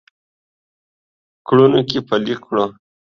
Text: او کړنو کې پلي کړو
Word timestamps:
او 1.33 1.39
کړنو 1.47 1.81
کې 1.89 1.99
پلي 2.07 2.35
کړو 2.43 2.65